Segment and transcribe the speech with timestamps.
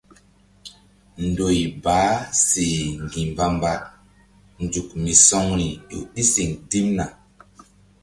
[1.27, 7.05] Ndoy baah seh ŋgi̧ mbambazuk misɔŋri ƴo ɗi siŋ dimna.